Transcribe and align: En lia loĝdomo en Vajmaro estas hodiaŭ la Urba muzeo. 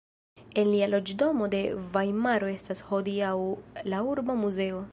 En 0.61 0.69
lia 0.75 0.85
loĝdomo 0.93 1.49
en 1.57 1.83
Vajmaro 1.97 2.49
estas 2.55 2.81
hodiaŭ 2.87 3.35
la 3.95 4.01
Urba 4.15 4.37
muzeo. 4.45 4.81